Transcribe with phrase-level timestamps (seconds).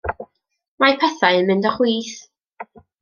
[0.83, 2.17] Mae pethau yn mynd o chwith.